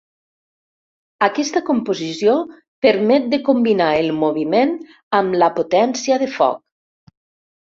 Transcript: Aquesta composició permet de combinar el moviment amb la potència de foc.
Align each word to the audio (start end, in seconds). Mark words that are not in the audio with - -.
Aquesta 1.25 1.61
composició 1.67 2.33
permet 2.87 3.29
de 3.35 3.41
combinar 3.51 3.91
el 3.99 4.09
moviment 4.25 4.75
amb 5.21 5.39
la 5.45 5.51
potència 5.61 6.19
de 6.25 6.31
foc. 6.41 7.15